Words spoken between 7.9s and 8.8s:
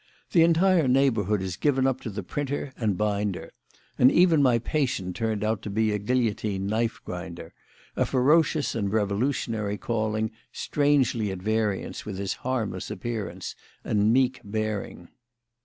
a ferocious